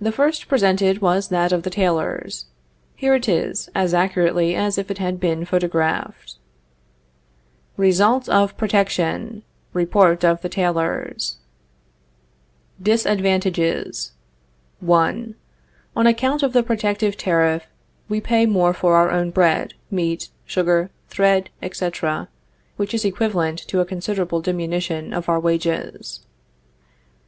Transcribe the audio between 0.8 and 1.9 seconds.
was that of the